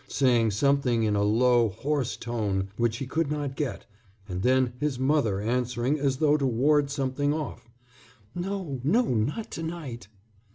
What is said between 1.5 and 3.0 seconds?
hoarse tone, which